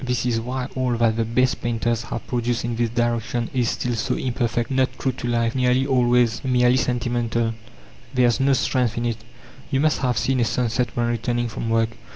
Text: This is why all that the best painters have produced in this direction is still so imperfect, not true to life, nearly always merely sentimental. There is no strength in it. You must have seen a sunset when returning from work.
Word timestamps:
This 0.03 0.25
is 0.25 0.41
why 0.41 0.65
all 0.75 0.97
that 0.97 1.15
the 1.17 1.23
best 1.25 1.61
painters 1.61 2.01
have 2.05 2.25
produced 2.25 2.65
in 2.65 2.75
this 2.75 2.89
direction 2.89 3.51
is 3.53 3.69
still 3.69 3.93
so 3.93 4.15
imperfect, 4.15 4.71
not 4.71 4.89
true 4.97 5.11
to 5.11 5.27
life, 5.27 5.53
nearly 5.53 5.85
always 5.85 6.43
merely 6.43 6.77
sentimental. 6.77 7.53
There 8.11 8.25
is 8.25 8.39
no 8.39 8.53
strength 8.53 8.97
in 8.97 9.05
it. 9.05 9.17
You 9.69 9.79
must 9.79 9.99
have 9.99 10.17
seen 10.17 10.39
a 10.39 10.43
sunset 10.43 10.89
when 10.97 11.05
returning 11.05 11.49
from 11.49 11.69
work. 11.69 11.89